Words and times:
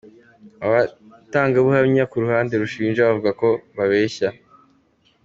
Abatangabuhamya 0.65 2.03
ku 2.11 2.15
ruhande 2.23 2.53
rushinja 2.61 3.07
bavuga 3.09 3.31
ko 3.41 3.49
abeshya. 3.83 4.29